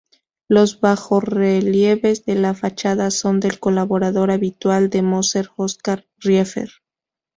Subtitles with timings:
[0.49, 6.71] Los bajorrelieves de la fachada son del colaborador habitual de Moser Oskar Kiefer.